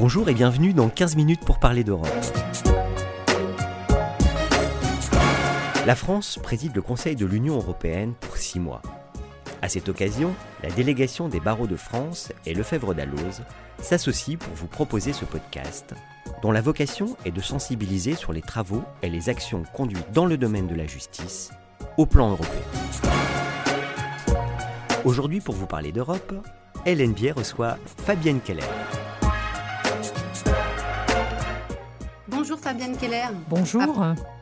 [0.00, 2.06] Bonjour et bienvenue dans 15 minutes pour parler d'Europe.
[5.86, 8.80] La France préside le Conseil de l'Union européenne pour six mois.
[9.60, 10.32] À cette occasion,
[10.62, 13.42] la délégation des barreaux de France et Lefebvre d'Alloz
[13.82, 15.94] s'associe pour vous proposer ce podcast,
[16.42, 20.36] dont la vocation est de sensibiliser sur les travaux et les actions conduites dans le
[20.36, 21.50] domaine de la justice
[21.96, 22.62] au plan européen.
[25.04, 26.34] Aujourd'hui, pour vous parler d'Europe,
[26.86, 28.62] Hélène Bier reçoit Fabienne Keller.
[32.38, 33.26] Bonjour Fabienne Keller.
[33.50, 33.82] Bonjour.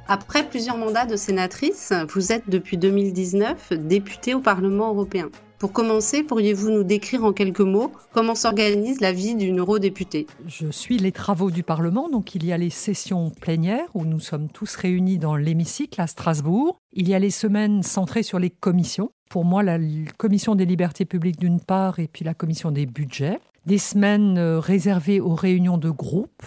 [0.06, 5.30] Après plusieurs mandats de sénatrice, vous êtes depuis 2019 députée au Parlement européen.
[5.58, 10.26] Pour commencer, pourriez-vous nous décrire en quelques mots comment s'organise la vie d'une eurodéputée?
[10.46, 14.20] Je suis les travaux du Parlement, donc il y a les sessions plénières où nous
[14.20, 16.78] sommes tous réunis dans l'hémicycle à Strasbourg.
[16.92, 19.10] Il y a les semaines centrées sur les commissions.
[19.30, 19.78] Pour moi, la
[20.18, 23.38] commission des libertés publiques d'une part et puis la commission des budgets.
[23.64, 26.44] Des semaines euh, réservées aux réunions de groupe,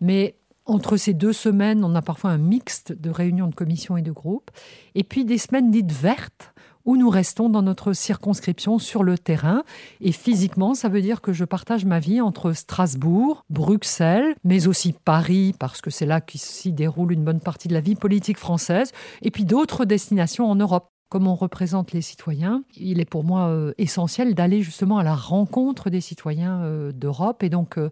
[0.00, 0.36] mais
[0.70, 4.12] entre ces deux semaines, on a parfois un mixte de réunions de commissions et de
[4.12, 4.50] groupes.
[4.94, 6.52] Et puis des semaines dites vertes,
[6.84, 9.64] où nous restons dans notre circonscription sur le terrain.
[10.00, 14.92] Et physiquement, ça veut dire que je partage ma vie entre Strasbourg, Bruxelles, mais aussi
[14.92, 18.92] Paris, parce que c'est là qu's'y déroule une bonne partie de la vie politique française,
[19.22, 23.48] et puis d'autres destinations en Europe comme on représente les citoyens, il est pour moi
[23.48, 27.42] euh, essentiel d'aller justement à la rencontre des citoyens euh, d'Europe.
[27.42, 27.90] Et donc, euh,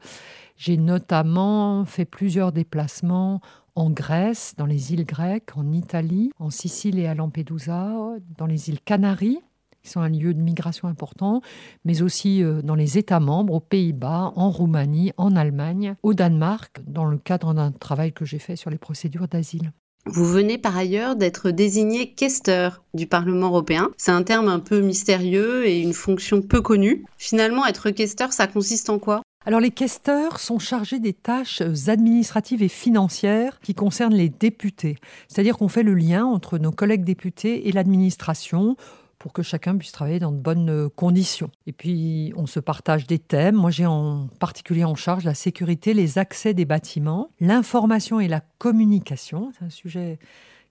[0.58, 3.40] j'ai notamment fait plusieurs déplacements
[3.76, 7.94] en Grèce, dans les îles grecques, en Italie, en Sicile et à Lampedusa,
[8.36, 9.38] dans les îles Canaries,
[9.84, 11.42] qui sont un lieu de migration important,
[11.84, 17.04] mais aussi dans les États membres, aux Pays-Bas, en Roumanie, en Allemagne, au Danemark, dans
[17.04, 19.72] le cadre d'un travail que j'ai fait sur les procédures d'asile.
[20.06, 23.90] Vous venez par ailleurs d'être désigné questeur du Parlement européen.
[23.96, 27.04] C'est un terme un peu mystérieux et une fonction peu connue.
[27.16, 29.22] Finalement, être questeur, ça consiste en quoi?
[29.46, 34.96] Alors les questeurs sont chargés des tâches administratives et financières qui concernent les députés.
[35.26, 38.76] C'est-à-dire qu'on fait le lien entre nos collègues députés et l'administration
[39.18, 41.50] pour que chacun puisse travailler dans de bonnes conditions.
[41.66, 43.56] Et puis, on se partage des thèmes.
[43.56, 48.40] Moi, j'ai en particulier en charge la sécurité, les accès des bâtiments, l'information et la
[48.58, 49.50] communication.
[49.58, 50.18] C'est un sujet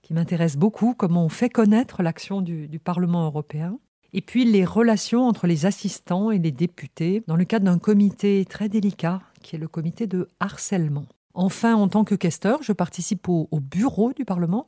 [0.01, 3.79] qui m'intéresse beaucoup, comment on fait connaître l'action du, du Parlement européen.
[4.17, 8.43] Et puis les relations entre les assistants et les députés dans le cadre d'un comité
[8.45, 11.05] très délicat qui est le comité de harcèlement.
[11.39, 14.65] Enfin, en tant que questeur, je participe au, bureau du Parlement,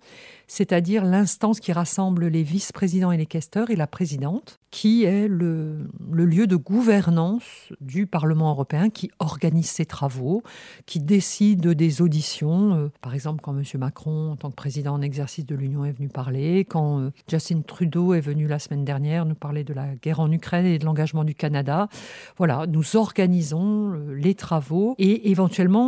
[0.47, 5.88] c'est-à-dire l'instance qui rassemble les vice-présidents et les questeurs et la présidente, qui est le,
[6.12, 10.44] lieu de gouvernance du Parlement européen, qui organise ses travaux,
[10.85, 12.75] qui décide des auditions.
[12.75, 13.63] Euh, par exemple, quand M.
[13.79, 17.62] Macron, en tant que président en exercice de l'Union, est venu parler, quand euh, Justin
[17.62, 20.85] Trudeau est venu la semaine dernière nous parler de la guerre en Ukraine et de
[20.85, 21.90] l'engagement du Canada.
[22.38, 25.79] Voilà, nous organisons euh, les travaux et éventuellement,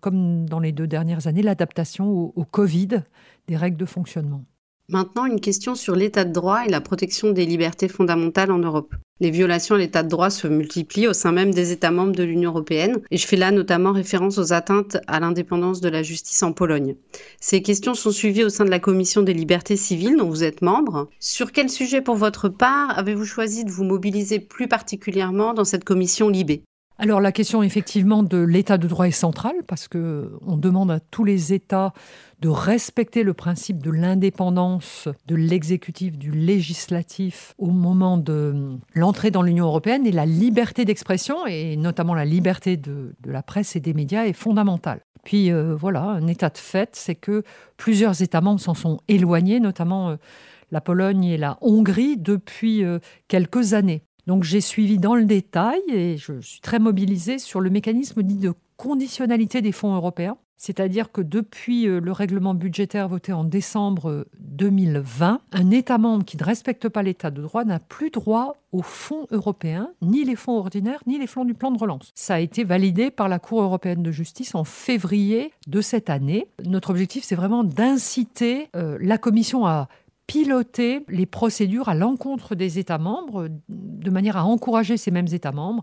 [0.00, 3.02] comme dans les deux dernières années, l'adaptation au, au Covid
[3.48, 4.44] des règles de fonctionnement.
[4.88, 8.94] Maintenant, une question sur l'état de droit et la protection des libertés fondamentales en Europe.
[9.20, 12.24] Les violations à l'état de droit se multiplient au sein même des États membres de
[12.24, 16.42] l'Union européenne, et je fais là notamment référence aux atteintes à l'indépendance de la justice
[16.42, 16.96] en Pologne.
[17.40, 20.60] Ces questions sont suivies au sein de la Commission des libertés civiles dont vous êtes
[20.60, 21.08] membre.
[21.20, 25.84] Sur quel sujet pour votre part avez-vous choisi de vous mobiliser plus particulièrement dans cette
[25.84, 26.64] commission Libé?
[27.02, 31.00] Alors la question effectivement de l'état de droit est centrale parce que on demande à
[31.00, 31.92] tous les États
[32.38, 39.42] de respecter le principe de l'indépendance de l'exécutif, du législatif au moment de l'entrée dans
[39.42, 43.94] l'Union européenne et la liberté d'expression et notamment la liberté de, la presse et des
[43.94, 45.00] médias est fondamentale.
[45.24, 47.42] Puis euh, voilà, un état de fait, c'est que
[47.78, 50.16] plusieurs États membres s'en sont éloignés, notamment euh,
[50.70, 54.04] la Pologne et la Hongrie depuis euh, quelques années.
[54.26, 58.36] Donc j'ai suivi dans le détail et je suis très mobilisée sur le mécanisme dit
[58.36, 60.36] de conditionnalité des fonds européens.
[60.62, 66.24] C'est-à-dire que depuis euh, le règlement budgétaire voté en décembre 2020, euh, un État membre
[66.24, 70.36] qui ne respecte pas l'État de droit n'a plus droit aux fonds européens, ni les
[70.36, 72.12] fonds ordinaires, ni les fonds du plan de relance.
[72.14, 76.46] Ça a été validé par la Cour européenne de justice en février de cette année.
[76.64, 79.88] Notre objectif, c'est vraiment d'inciter euh, la Commission à
[80.32, 85.52] piloter les procédures à l'encontre des États membres, de manière à encourager ces mêmes États
[85.52, 85.82] membres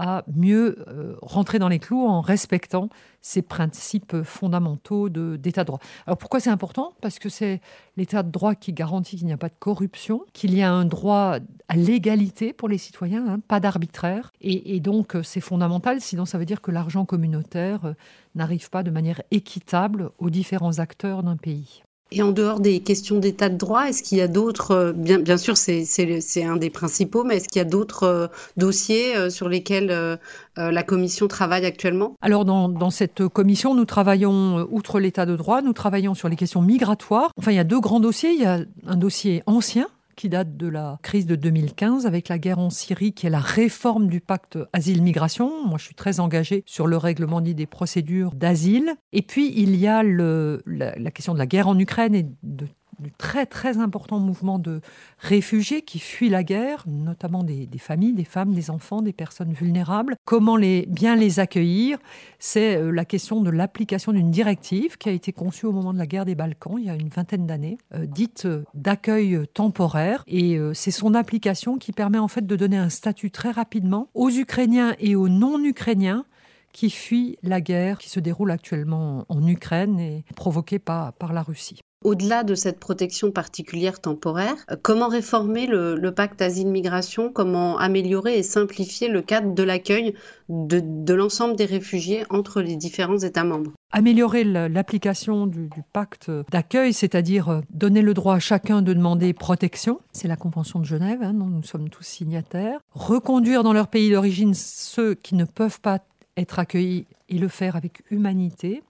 [0.00, 2.90] à mieux euh, rentrer dans les clous en respectant
[3.22, 5.80] ces principes fondamentaux d'État de droit.
[6.06, 6.94] Alors pourquoi c'est important?
[7.00, 7.60] Parce que c'est
[7.96, 10.84] l'État de droit qui garantit qu'il n'y a pas de corruption, qu'il y a un
[10.84, 14.32] droit à l'égalité pour les citoyens, hein, pas d'arbitraire.
[14.40, 17.94] Et, et, donc c'est fondamental, sinon ça veut dire que l'argent communautaire euh,
[18.36, 21.82] n'arrive pas de manière équitable aux différents acteurs d'un pays.
[22.10, 25.36] Et en dehors des questions d'état de droit, est-ce qu'il y a d'autres, euh, bien,
[25.36, 28.26] sûr c'est un des principaux, mais est-ce qu'il y a d'autres euh,
[28.56, 30.18] dossiers euh, sur lesquels
[30.56, 32.16] la Commission travaille actuellement?
[32.20, 36.36] Alors dans, dans, cette commission, nous travaillons, outre l'état de droit, nous travaillons sur les
[36.36, 37.30] questions migratoires.
[37.36, 38.30] Enfin, il y a deux grands dossiers.
[38.32, 39.86] Il y a un dossier ancien
[40.18, 43.38] qui date de la crise de 2015 avec la guerre en Syrie, qui est la
[43.38, 45.64] réforme du pacte asile-migration.
[45.64, 48.96] Moi, je suis très engagée sur le règlement dit des procédures d'asile.
[49.12, 52.66] Et puis, il y a la, la, question de la guerre en Ukraine et de
[53.00, 54.80] du très très important mouvement de
[55.18, 60.16] réfugiés qui fuient la guerre, notamment des, familles, des femmes, des enfants, des personnes vulnérables.
[60.24, 61.98] Comment les, bien les accueillir?
[62.38, 65.98] C'est euh, la question de l'application d'une directive qui a été conçue au moment de
[65.98, 70.24] la guerre des Balkans, il y a une vingtaine d'années, euh, dite euh, d'accueil temporaire.
[70.26, 74.30] Et c'est son application qui permet en fait de donner un statut très rapidement aux
[74.30, 76.24] Ukrainiens et aux non-Ukrainiens
[76.72, 81.42] qui fuient la guerre qui se déroule actuellement en Ukraine et provoquée par, par la
[81.42, 81.80] Russie.
[82.04, 88.44] Au-delà de cette protection particulière temporaire, euh, comment réformer le, pacte asile-migration Comment améliorer et
[88.44, 90.14] simplifier le cadre de l'accueil
[90.48, 93.72] de, l'ensemble des réfugiés entre les différents États membres?
[93.90, 99.98] Améliorer l'application du, pacte d'accueil, c'est-à-dire euh, donner le droit à chacun de demander protection,
[100.12, 102.78] c'est la Convention de Genève, hein, dont nous sommes tous signataires.
[102.92, 105.98] Reconduire dans leur pays d'origine ceux qui ne peuvent pas
[106.36, 108.84] être accueillis et le faire avec humanité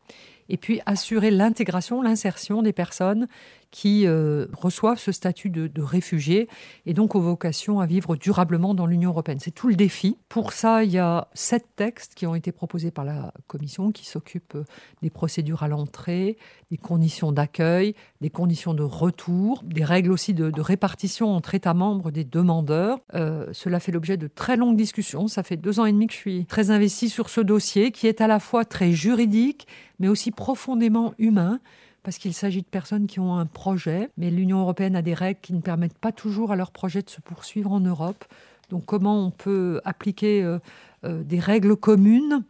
[0.48, 3.28] et puis assurer l'intégration, l'insertion des personnes
[3.70, 6.49] qui euh, reçoivent ce statut de, réfugiés
[6.87, 9.38] et donc aux vocations à vivre durablement dans l'Union européenne.
[9.41, 10.17] C'est tout le défi.
[10.29, 14.06] Pour ça, il y a sept textes qui ont été proposés par la Commission qui
[14.06, 14.65] s'occupent euh,
[15.03, 16.37] des procédures à l'entrée,
[16.70, 22.11] des conditions d'accueil, des conditions de retour, des règles aussi de, répartition entre États membres
[22.11, 22.99] des demandeurs.
[23.15, 25.29] Euh, cela fait l'objet de très longues discussions.
[25.29, 28.06] Ça fait deux ans et demi que je suis très investie sur ce dossier qui
[28.06, 29.67] est à la fois très juridique
[29.99, 31.61] mais aussi profondément humain
[32.02, 35.40] parce qu'il s'agit de personnes qui ont un projet, mais l'Union européenne a des règles
[35.40, 38.24] qui ne permettent pas toujours à leur projet de se poursuivre en Europe.
[38.70, 40.58] Donc comment on peut appliquer euh,
[41.04, 42.44] euh, des règles communes,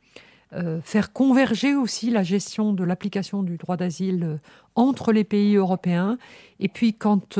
[0.52, 4.38] euh, faire converger aussi la gestion de l'application du droit d'asile
[4.78, 6.18] entre les pays européens,
[6.60, 7.38] et puis quand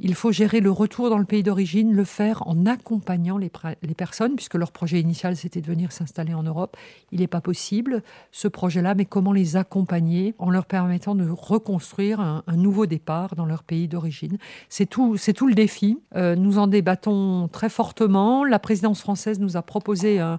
[0.00, 3.50] il faut gérer le retour dans le pays d'origine, le faire en accompagnant les,
[3.96, 6.76] personnes, puisque leur projet initial, c'était de venir s'installer en Europe.
[7.12, 8.02] Il n'est pas possible,
[8.32, 13.46] ce projet-là, mais comment les accompagner en leur permettant de reconstruire un, nouveau départ dans
[13.46, 14.38] leur pays d'origine.
[14.68, 15.98] C'est tout, tout le défi.
[16.16, 18.44] Euh, nous en débattons très fortement.
[18.44, 20.38] La présidence française nous a proposé un,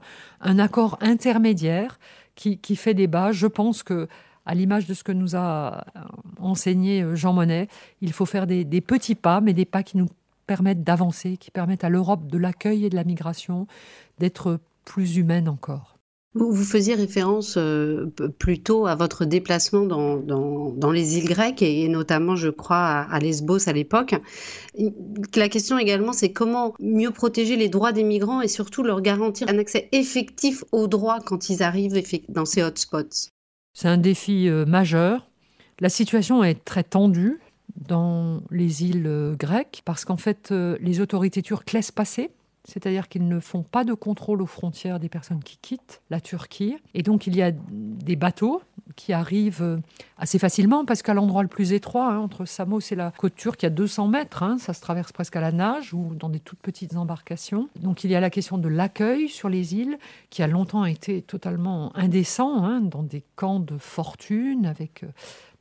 [0.59, 1.99] accord intermédiaire
[2.35, 3.31] qui fait débat.
[3.31, 4.07] Je pense que
[4.45, 5.99] à l'image de ce que nous a euh,
[6.39, 7.67] enseigné euh, Jean Monnet,
[8.01, 10.07] il faut faire des, petits pas, mais des pas qui nous
[10.47, 13.67] permettent d'avancer, qui permettent à l'Europe de l'accueil et de la migration
[14.19, 15.95] d'être plus humaine encore.
[16.33, 18.05] Vous, faisiez référence euh,
[18.39, 23.67] plutôt à votre déplacement dans, dans, les îles grecques et, notamment, je crois, à, Lesbos
[23.67, 24.15] à l'époque.
[25.35, 29.49] La question également, c'est comment mieux protéger les droits des migrants et surtout leur garantir
[29.49, 33.29] un accès effectif aux droits quand ils arrivent dans ces hotspots?
[33.73, 35.29] C'est un défi euh, majeur.
[35.79, 37.39] La situation est très tendue
[37.75, 42.31] dans les îles euh, grecques parce qu'en fait, euh, les autorités turques laissent passer
[42.65, 46.77] c'est-à-dire qu'ils ne font pas de contrôle aux frontières des personnes qui quittent la Turquie.
[46.93, 48.61] Et donc il y a des bateaux
[48.95, 49.81] qui arrivent
[50.17, 53.63] assez facilement parce qu'à l'endroit le plus étroit, hein, entre Samos et la côte turque,
[53.63, 56.29] il y a 200 mètres, hein, ça se traverse presque à la nage ou dans
[56.29, 57.69] des toutes petites embarcations.
[57.79, 59.97] Donc il y a la question de l'accueil sur les îles
[60.29, 65.03] qui a longtemps été totalement indécent, hein, dans des camps de fortune avec...
[65.03, 65.07] Euh,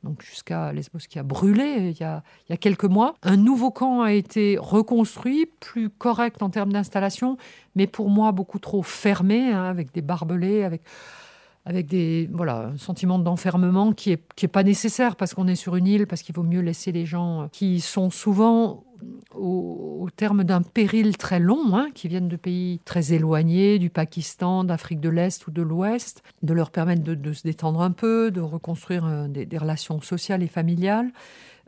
[0.03, 3.13] donc jusqu'à Lesbos qui a brûlé il y a, il y a quelques mois.
[3.21, 7.37] Un nouveau camp a été reconstruit, plus correct en termes d'installation,
[7.75, 10.81] mais pour moi beaucoup trop fermé, avec des barbelés, avec
[11.65, 15.55] avec des voilà un sentiment d'enfermement qui est qui est pas nécessaire parce qu'on est
[15.55, 18.83] sur une île parce qu'il vaut mieux laisser les gens qui sont souvent
[19.33, 24.63] au, terme d'un péril très long, hein, qui viennent de pays très éloignés, du Pakistan,
[24.63, 28.41] d'Afrique de l'Est ou de l'Ouest, de leur permettre de, se détendre un peu, de
[28.41, 31.11] reconstruire euh, des, relations sociales et familiales.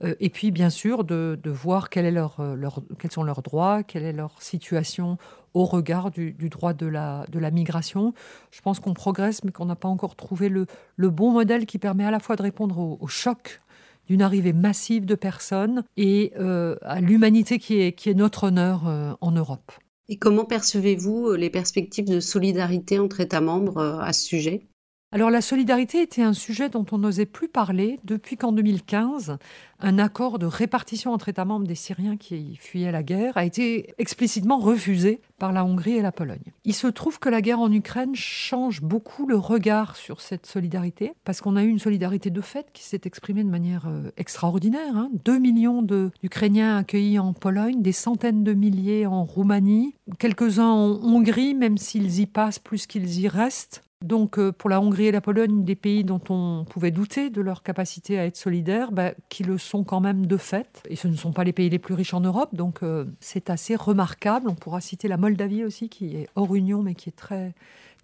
[0.04, 2.70] Euh, et puis, bien sûr, de, voir euh,
[3.00, 5.18] quels sont leurs droits, quelle est leur situation
[5.54, 8.14] au regard du, droit de la, migration.
[8.52, 10.66] Je pense qu'on progresse, mais qu'on n'a pas encore trouvé le,
[10.98, 13.62] bon modèle qui permet à la fois de répondre au, choc
[14.08, 19.72] d'une arrivée massive de personnes et euh, à l'humanité qui est, notre honneur en Europe.
[20.10, 24.68] Et comment percevez-vous les perspectives de solidarité entre États membres à ce sujet?
[25.14, 29.38] Alors la solidarité était un sujet dont on n'osait plus parler depuis qu'en 2015,
[29.80, 33.94] un accord de répartition entre États membres des Syriens qui fuyaient la guerre a été
[34.00, 36.52] explicitement refusé par la Hongrie et la Pologne.
[36.66, 41.14] Il se trouve que la guerre en Ukraine change beaucoup le regard sur cette solidarité,
[41.26, 44.98] parce qu'on a eu une solidarité de fait qui s'est exprimée de manière euh, extraordinaire.
[44.98, 45.12] Hein.
[45.26, 51.54] 2 millions d'Ukrainiens accueillis en Pologne, des centaines de milliers en Roumanie, quelques-uns en Hongrie,
[51.54, 53.84] même s'ils y passent plus qu'ils y restent.
[54.04, 57.42] Donc euh, pour la Hongrie et la Pologne, des pays dont on pouvait douter de
[57.42, 60.84] leur capacité à être solidaires, bah, qui le sont quand même de fait.
[60.90, 63.50] Et ce ne sont pas les pays les plus riches en Europe, donc euh, c'est
[63.50, 64.50] assez remarquable.
[64.50, 67.56] On pourra citer la Moldavie aussi, qui est hors Union, mais qui est très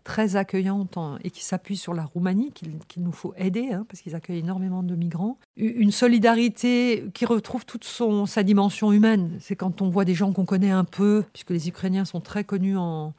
[0.03, 4.15] très accueillante et qui s'appuie sur la Roumanie, qu'il nous faut aider, hein, parce qu'ils
[4.15, 5.37] accueillent énormément de migrants.
[5.57, 9.37] Une solidarité qui retrouve toute son, sa dimension humaine.
[9.39, 12.43] C'est quand on voit des gens qu'on connaît un peu, puisque les Ukrainiens sont très
[12.43, 13.13] connus en,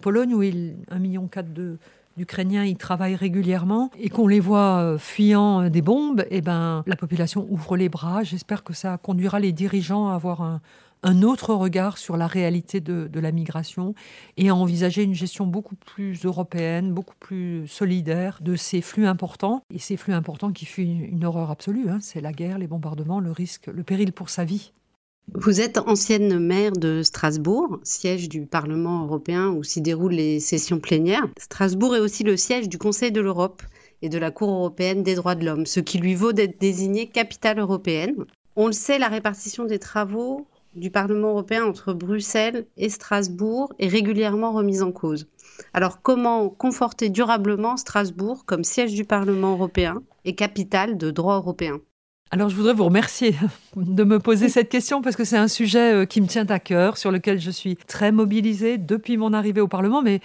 [0.00, 1.78] Pologne, où il 1,4 million de
[2.16, 6.82] Ukrainiens y travaillent régulièrement et qu'on les voit euh, fuyant euh, des bombes, eh ben,
[6.86, 8.22] la population ouvre les bras.
[8.22, 10.60] J'espère que ça conduira les dirigeants à avoir un,
[11.22, 13.94] autre regard sur la réalité de, la migration
[14.36, 19.62] et à envisager une gestion beaucoup plus européenne, beaucoup plus solidaire de ces flux importants.
[19.72, 21.98] Et ces flux importants qui fuient une horreur absolue, hein.
[22.02, 24.72] c'est la guerre, les bombardements, le risque, le péril pour sa vie.
[25.34, 30.80] Vous êtes ancienne maire de Strasbourg, siège du Parlement européen où s'y déroulent les sessions
[30.80, 31.28] plénières.
[31.38, 33.62] Strasbourg est aussi le siège du Conseil de l'Europe
[34.02, 37.06] et de la Cour européenne des droits de l'homme, ce qui lui vaut d'être désignée
[37.06, 38.24] capitale européenne.
[38.56, 43.88] On le sait, la répartition des travaux du Parlement européen entre Bruxelles et Strasbourg est
[43.88, 45.28] régulièrement remise en cause.
[45.74, 51.80] Alors comment conforter durablement Strasbourg comme siège du Parlement européen et capitale de droit européen?
[52.32, 53.34] Alors, je voudrais vous remercier
[53.76, 56.60] de me poser cette question parce que c'est un sujet euh, qui me tient à
[56.60, 60.20] cœur, sur lequel je suis très mobilisée depuis mon arrivée au Parlement, mais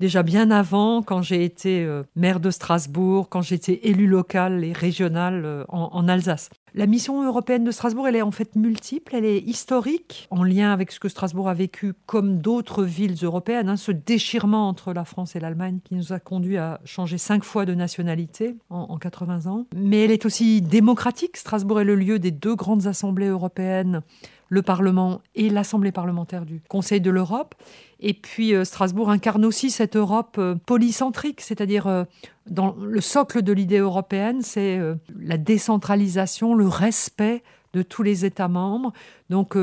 [0.00, 4.72] déjà bien avant, quand j'ai été euh, maire de Strasbourg, quand j'étais élu local et
[4.72, 6.50] régional euh, en, Alsace.
[6.74, 10.72] La mission européenne de Strasbourg, elle est en fait multiple, elle est historique, en lien
[10.72, 15.04] avec ce que Strasbourg a vécu comme d'autres villes européennes, hein, ce déchirement entre la
[15.04, 18.98] France et l'Allemagne qui nous a conduit à changer cinq fois de nationalité en, en
[18.98, 19.66] 80 ans.
[19.74, 21.36] Mais elle est aussi démocratique.
[21.36, 24.02] Strasbourg est le lieu des deux grandes assemblées européennes
[24.48, 27.54] le Parlement et l'Assemblée parlementaire du Conseil de l'Europe.
[28.00, 32.04] Et puis euh, Strasbourg incarne aussi cette Europe euh, polycentrique, c'est-à-dire euh,
[32.46, 34.80] dans le socle de l'idée européenne, c'est
[35.20, 37.42] la décentralisation, le respect
[37.74, 38.92] de tous les États membres.
[39.30, 39.56] Donc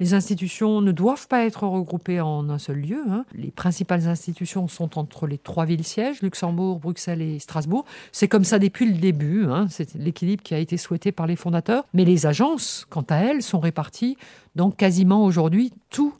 [0.00, 3.02] les institutions ne doivent pas être regroupées en un seul lieu.
[3.10, 3.24] Hein.
[3.34, 7.84] Les principales institutions sont entre les trois villes-sièges, Luxembourg, Bruxelles et Strasbourg.
[8.12, 9.44] C'est comme ça depuis le début.
[9.44, 9.66] Hein.
[9.70, 11.84] C'est l'équilibre qui a été souhaité par les fondateurs.
[11.94, 14.16] Mais les agences, quant à elles, sont réparties
[14.54, 16.14] dans quasiment aujourd'hui tous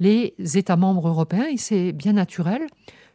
[0.00, 2.66] les États membres européens et c'est bien naturel.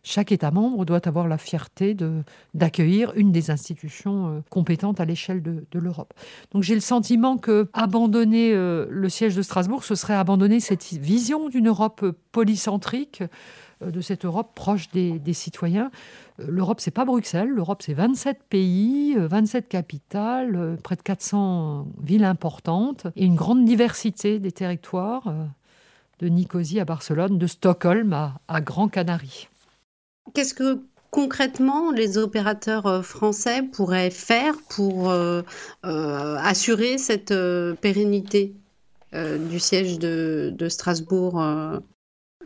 [0.03, 1.95] Chaque État membre doit avoir la fierté
[2.53, 6.13] d'accueillir une des institutions euh, compétentes à l'échelle de, l'Europe.
[6.51, 10.83] Donc j'ai le sentiment que abandonner euh, le siège de Strasbourg, ce serait abandonner cette
[10.93, 13.23] vision d'une Europe polycentrique,
[13.81, 15.91] euh, de cette Europe proche des, citoyens.
[16.37, 17.49] L'Europe, c'est pas Bruxelles.
[17.49, 24.39] L'Europe, c'est 27 pays, 27 capitales, près de 400 villes importantes et une grande diversité
[24.39, 25.33] des territoires
[26.19, 28.13] de Nicosie à Barcelone, de Stockholm
[28.47, 29.47] à, Grand Canarie.
[30.33, 35.41] Qu'est-ce que concrètement les opérateurs euh, français pourraient faire pour euh,
[35.85, 37.33] euh, assurer cette
[37.81, 38.55] pérennité
[39.11, 41.41] du siège de, de Strasbourg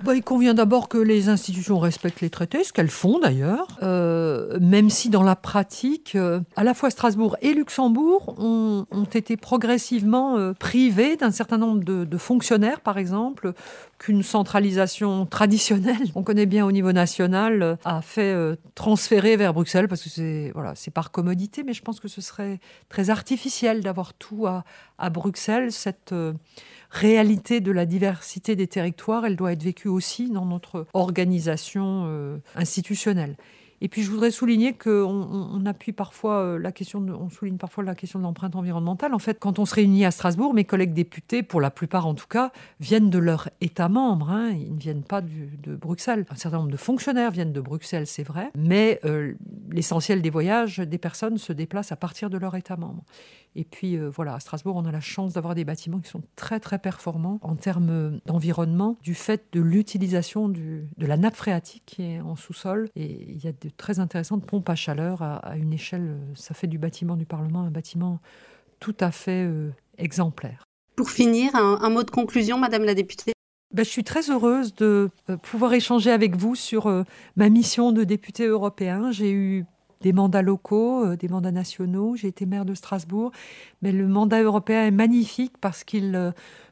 [0.03, 4.57] bah, il convient d'abord que les institutions respectent les traités, ce qu'elles font d'ailleurs, euh,
[4.59, 10.37] même si dans la pratique, euh, à la fois Strasbourg et Luxembourg ont, été progressivement
[10.37, 13.53] euh, privés d'un certain nombre de, fonctionnaires, par exemple,
[13.97, 18.35] qu'une centralisation traditionnelle, on connaît bien au niveau national, a fait
[18.75, 22.59] transférer vers Bruxelles, parce que c'est voilà, par commodité, mais je pense que ce serait
[22.89, 24.63] très artificiel d'avoir tout à,
[24.97, 26.13] à Bruxelles, cette
[26.93, 32.37] réalité de la diversité des territoires, elle doit être vécue aussi dans notre organisation euh,
[32.55, 33.35] institutionnelle.
[33.81, 37.57] Et puis je voudrais souligner qu'on on appuie parfois euh, la question, de, on souligne
[37.57, 39.13] parfois la question de l'empreinte environnementale.
[39.13, 42.13] En fait, quand on se réunit à Strasbourg, mes collègues députés, pour la plupart en
[42.13, 44.29] tout cas, viennent de leur État membre.
[44.29, 44.51] Hein.
[44.51, 46.25] Ils ne viennent pas de Bruxelles.
[46.29, 49.33] Un certain nombre de fonctionnaires viennent de Bruxelles, c'est vrai, mais euh,
[49.69, 53.03] l'essentiel des voyages des personnes se déplacent à partir de leur État membre.
[53.55, 56.23] Et puis euh, voilà, à Strasbourg, on a la chance d'avoir des bâtiments qui sont
[56.35, 62.03] très très performants en termes d'environnement, du fait de l'utilisation de la nappe phréatique qui
[62.03, 62.89] est en sous-sol.
[62.95, 66.53] Et il y a de très intéressantes pompes à chaleur à, une échelle, euh, ça
[66.53, 68.19] fait du bâtiment du Parlement un bâtiment
[68.79, 70.63] tout à fait euh, exemplaire.
[70.95, 73.33] Pour finir, un, mot de conclusion, Madame la députée?
[73.73, 75.09] Ben, je suis très heureuse de
[75.41, 77.03] pouvoir échanger avec vous sur
[77.35, 79.11] ma mission de député européen.
[79.11, 79.65] J'ai eu
[80.03, 82.15] des mandats locaux, euh, des mandats nationaux.
[82.15, 83.31] J'ai été maire de Strasbourg.
[83.81, 86.31] Mais le mandat européen est magnifique parce qu'il euh,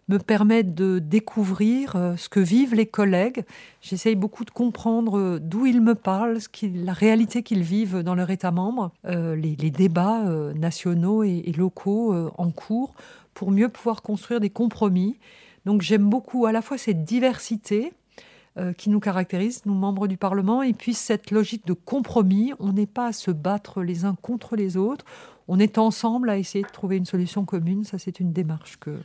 [0.09, 3.43] me permet de découvrir euh, ce que vivent les collègues.
[3.81, 6.37] J'essaye beaucoup de comprendre d'où ils me parlent,
[6.75, 12.93] la réalité qu'ils vivent dans leur État membre, les, débats nationaux et locaux en cours
[13.33, 15.17] pour mieux pouvoir construire des compromis.
[15.65, 17.93] Donc j'aime beaucoup à la fois cette diversité
[18.57, 22.53] euh, qui nous caractérise, nous membres du Parlement, et puis cette logique de compromis.
[22.59, 25.05] On n'est pas à se battre les uns contre les autres,
[25.47, 27.83] on est ensemble à essayer de trouver une solution commune.
[27.83, 28.97] Ça, c'est une démarche que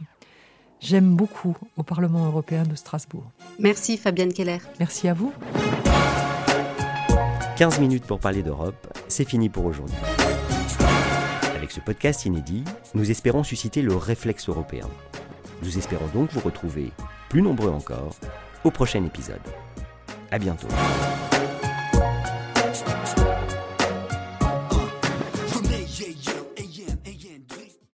[0.81, 3.31] j'aime beaucoup au Parlement européen de Strasbourg.
[3.59, 4.59] Merci Fabienne Keller.
[4.79, 5.33] Merci à vous.
[7.57, 9.97] 15 minutes pour parler d'Europe, c'est fini pour aujourd'hui.
[11.57, 14.88] Avec ce podcast inédit, nous espérons susciter le réflexe européen.
[15.62, 16.93] Nous espérons donc vous retrouver,
[17.31, 18.15] plus nombreux encore,
[18.67, 19.41] au prochain épisode.
[20.33, 20.69] À bientôt.